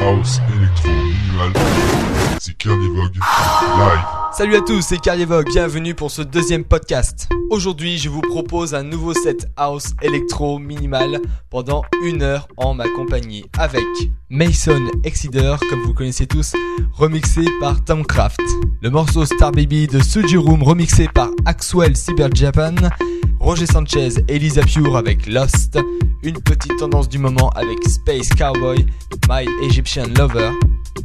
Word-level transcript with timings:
house 0.00 0.40
électro 0.56 0.88
minimal. 0.88 1.52
C'est 2.38 2.56
Carnivogue 2.56 3.14
live. 3.14 4.21
Salut 4.34 4.56
à 4.56 4.62
tous, 4.62 4.80
c'est 4.80 4.98
Carrievog, 4.98 5.46
bienvenue 5.46 5.94
pour 5.94 6.10
ce 6.10 6.22
deuxième 6.22 6.64
podcast. 6.64 7.28
Aujourd'hui, 7.50 7.98
je 7.98 8.08
vous 8.08 8.22
propose 8.22 8.74
un 8.74 8.82
nouveau 8.82 9.12
set 9.12 9.46
house 9.58 9.92
électro 10.00 10.58
minimal 10.58 11.20
pendant 11.50 11.82
une 12.02 12.22
heure 12.22 12.48
en 12.56 12.72
ma 12.72 12.88
compagnie 12.88 13.44
avec 13.58 13.84
Mason 14.30 14.80
Exider, 15.04 15.54
comme 15.68 15.82
vous 15.82 15.92
connaissez 15.92 16.26
tous, 16.26 16.54
remixé 16.92 17.44
par 17.60 17.84
Tomcraft. 17.84 18.40
Le 18.80 18.88
morceau 18.88 19.26
Star 19.26 19.52
Baby 19.52 19.86
de 19.86 20.00
Suji 20.00 20.38
Room 20.38 20.62
remixé 20.62 21.08
par 21.08 21.28
Axwell 21.44 21.94
Cyber 21.94 22.30
Japan. 22.34 22.74
Roger 23.38 23.66
Sanchez 23.66 24.14
et 24.28 24.38
Lisa 24.38 24.62
Pure 24.62 24.96
avec 24.96 25.26
Lost. 25.26 25.78
Une 26.22 26.40
petite 26.40 26.78
tendance 26.78 27.10
du 27.10 27.18
moment 27.18 27.50
avec 27.50 27.86
Space 27.86 28.30
Cowboy, 28.30 28.86
My 29.28 29.46
Egyptian 29.62 30.06
Lover, 30.16 30.52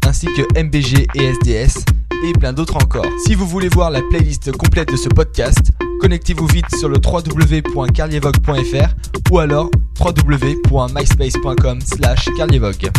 ainsi 0.06 0.28
que 0.28 0.44
MBG 0.58 1.08
et 1.16 1.34
SDS 1.34 1.84
et 2.26 2.34
plein 2.34 2.54
d'autres 2.54 2.78
encore. 2.78 3.06
Si 3.26 3.36
vous 3.36 3.48
voulez 3.48 3.70
voir 3.70 3.92
la 3.92 4.02
playlist 4.02 4.52
complète 4.52 4.90
de 4.90 4.98
ce 4.98 5.10
podcast, 5.10 5.72
connectez-vous 6.02 6.48
vite 6.48 6.76
sur 6.78 6.90
le 6.90 6.98
www.carlievogue.fr 6.98 9.32
ou 9.32 9.40
alors 9.40 9.70
www.myspace.com 10.00 11.82
slash 11.82 12.30
carlievogue. 12.38 12.92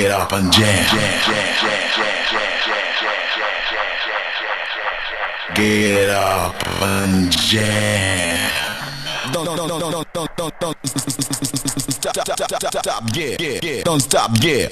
Get 0.00 0.12
up 0.12 0.32
and 0.32 0.50
jam. 0.50 0.86
Get 5.54 6.08
up 6.08 6.82
and 6.82 7.30
jam. 7.30 8.50
Don't, 9.30 9.44
don't, 9.44 9.58
don't, 9.58 9.78
don't, 9.78 10.12
don't, 10.14 10.36
don't, 10.38 10.58
don't, 10.58 10.76
stop, 10.86 12.16
stop, 12.16 12.40
stop, 12.40 12.76
stop, 12.78 13.04
yeah, 13.12 13.58
yeah. 13.62 13.82
Don't 13.82 14.00
stop, 14.00 14.30
yeah. 14.40 14.68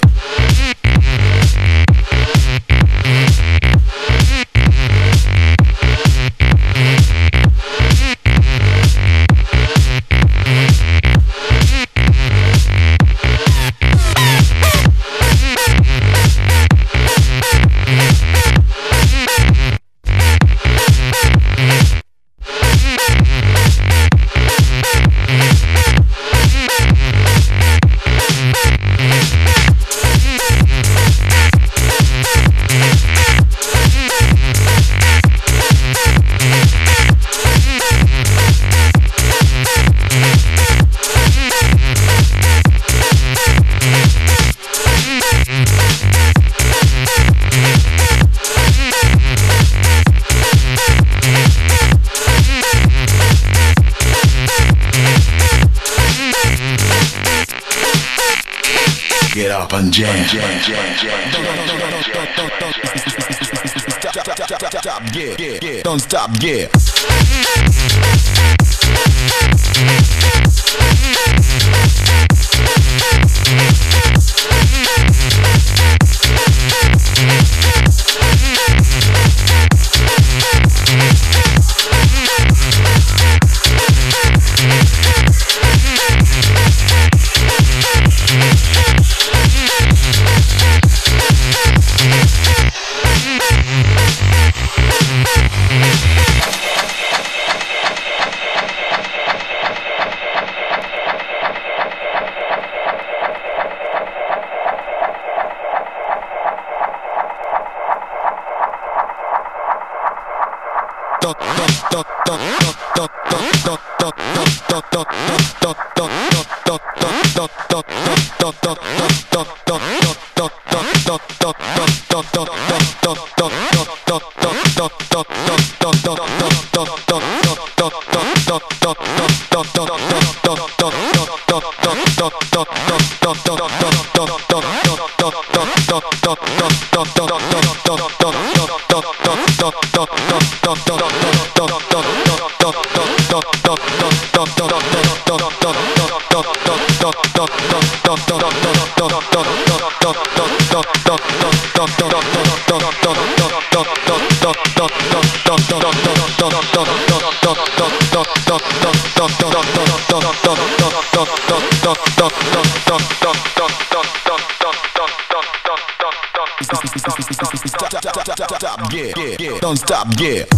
Yeah. 170.21 170.58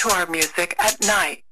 to 0.00 0.08
our 0.14 0.26
music 0.26 0.74
at 0.78 0.98
night. 1.06 1.44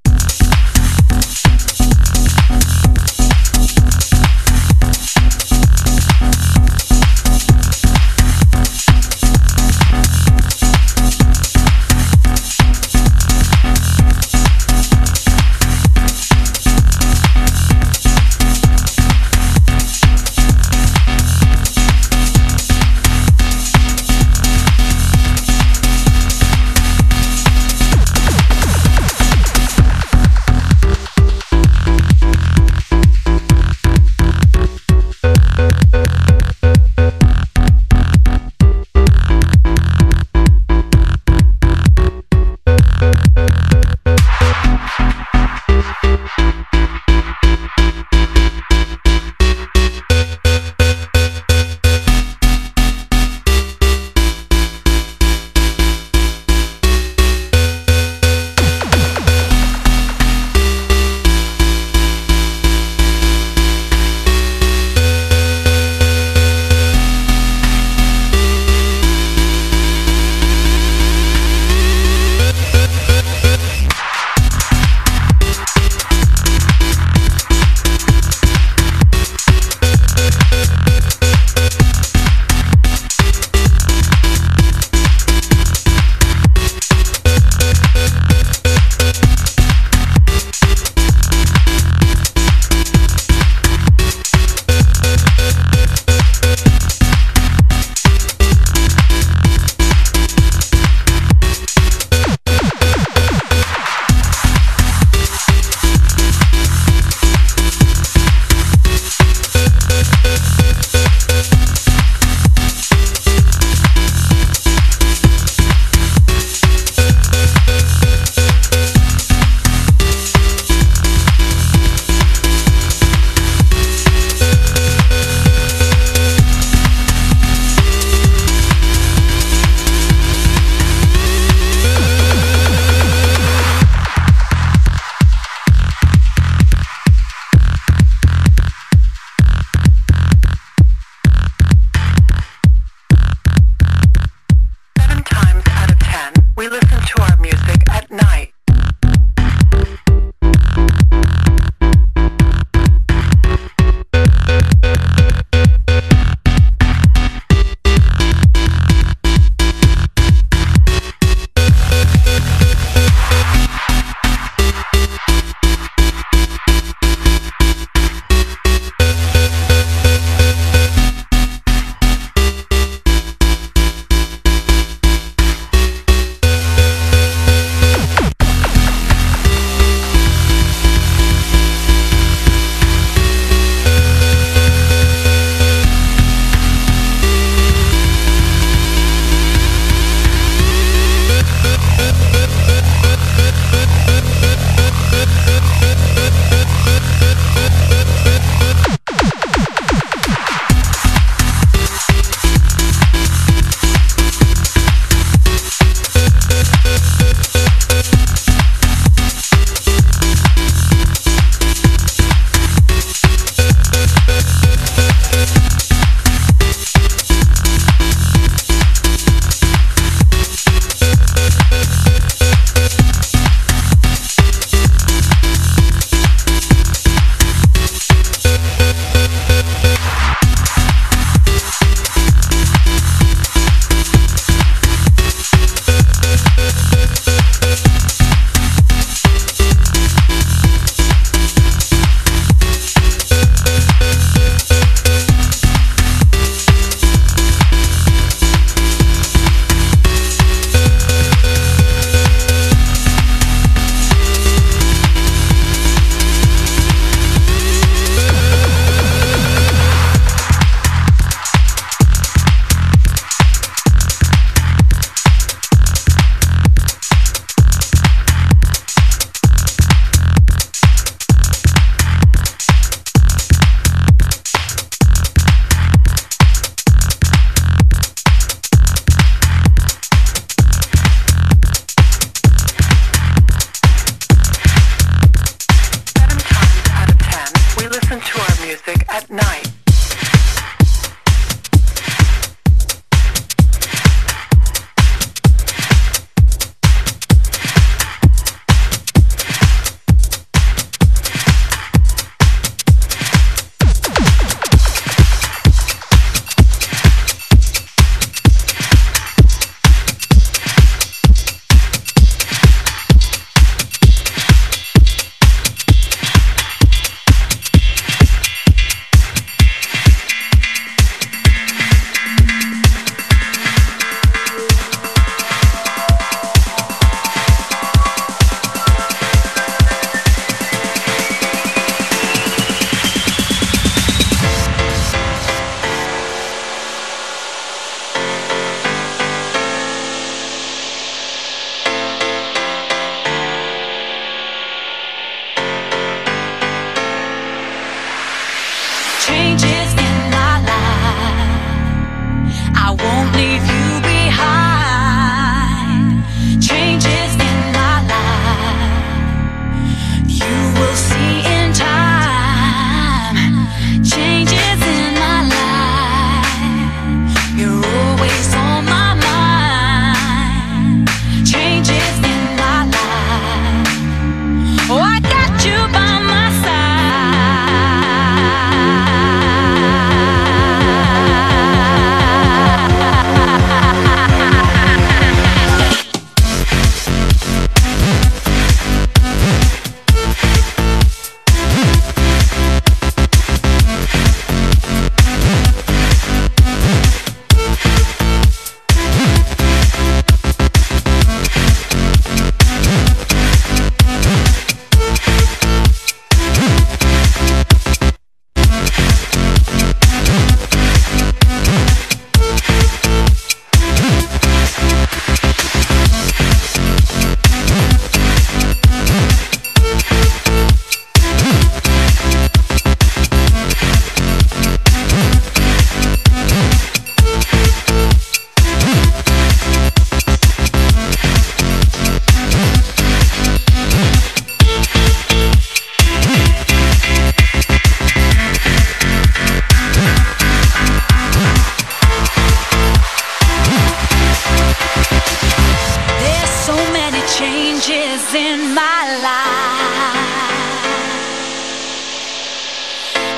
changes 447.39 448.35
in 448.35 448.75
my 448.75 449.05
life. 449.23 450.19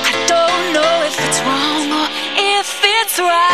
I 0.09 0.13
don't 0.25 0.73
know 0.73 1.03
if 1.05 1.15
it's 1.27 1.39
wrong 1.41 1.85
or 2.01 2.07
if 2.35 2.81
it's 2.83 3.19
right. 3.19 3.50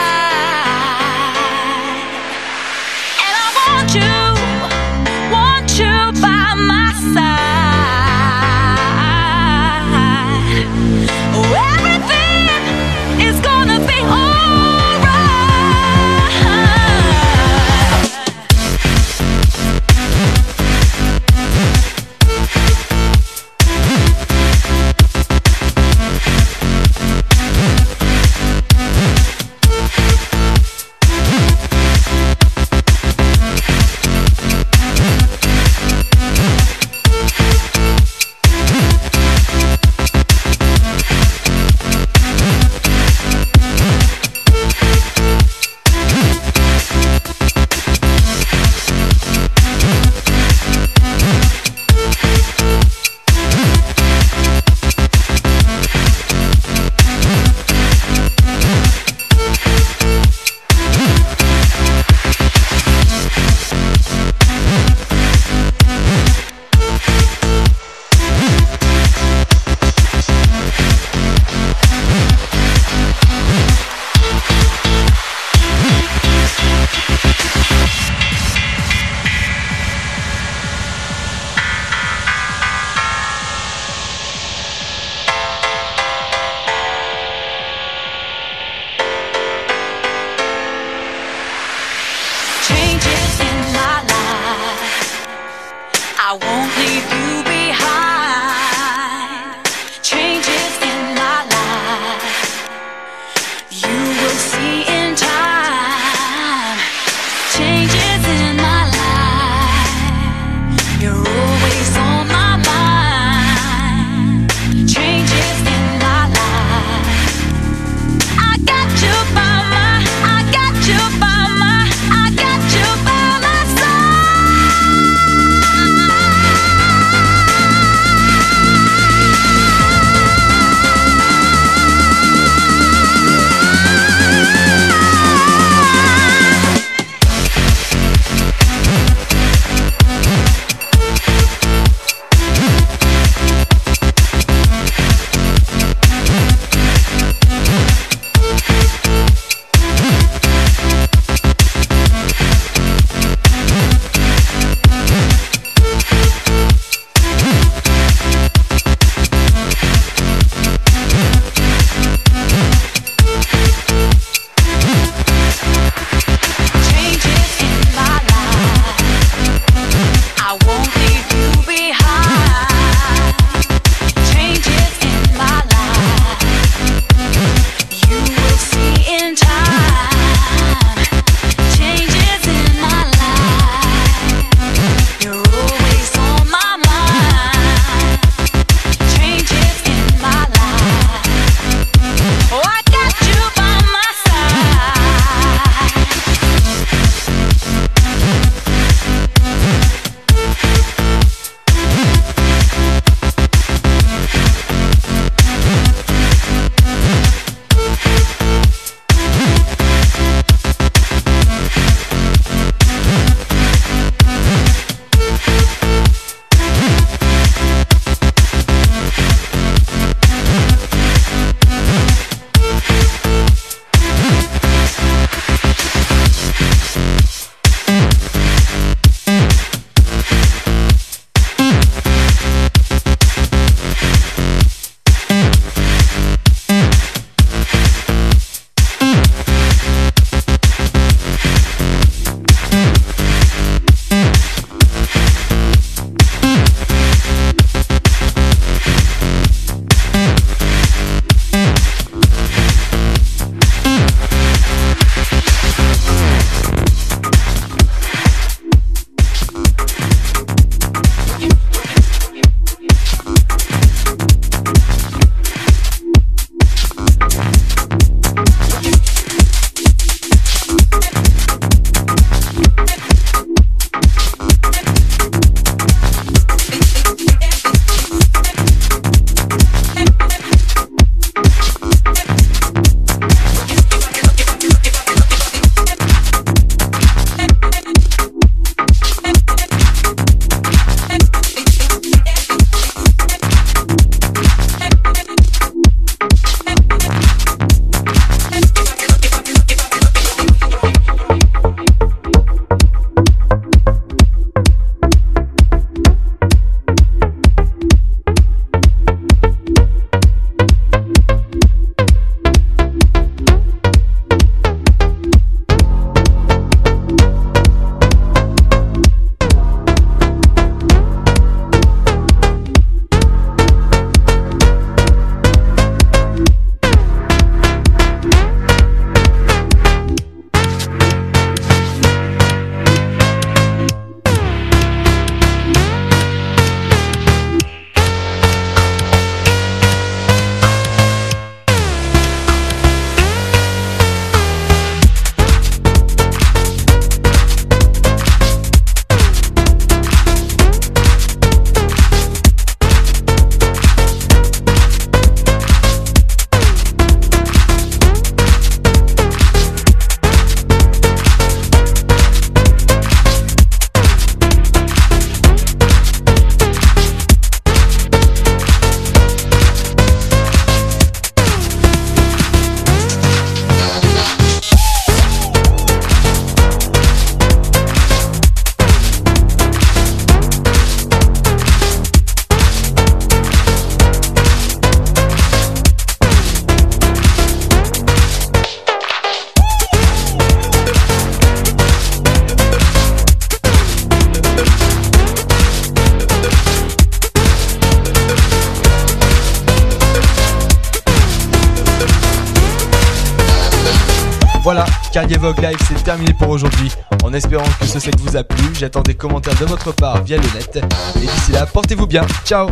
Terminé 406.08 406.34
pour 406.40 406.48
aujourd'hui. 406.48 406.90
En 407.26 407.34
espérant 407.34 407.68
que 407.82 407.86
ce 407.86 408.00
set 408.00 408.18
vous 408.18 408.38
a 408.38 408.44
plu, 408.46 408.64
j'attends 408.80 409.02
des 409.02 409.16
commentaires 409.16 409.60
de 409.60 409.66
votre 409.66 409.92
part 409.92 410.24
via 410.24 410.38
le 410.38 410.44
net. 410.54 410.80
Et 411.18 411.20
d'ici 411.20 411.52
là, 411.52 411.66
portez-vous 411.66 412.08
bien. 412.08 412.26
Ciao 412.46 412.70